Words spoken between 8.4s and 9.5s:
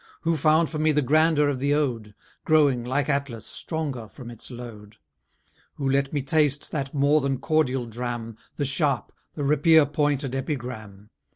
The sharp, the